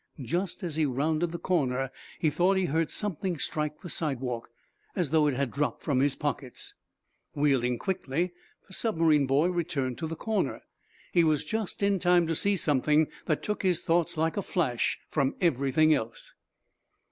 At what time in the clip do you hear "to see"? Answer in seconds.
12.25-12.55